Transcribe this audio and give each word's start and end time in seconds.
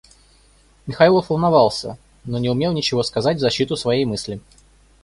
Михайлов 0.87 1.29
волновался, 1.29 1.95
но 2.25 2.39
не 2.39 2.49
умел 2.49 2.71
ничего 2.73 3.03
сказать 3.03 3.37
в 3.37 3.41
защиту 3.41 3.77
своей 3.77 4.03
мысли. 4.05 4.41